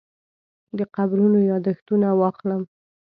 د 0.77 0.79
قبرونو 0.95 1.37
یاداښتونه 1.51 2.07
واخلم. 2.19 2.61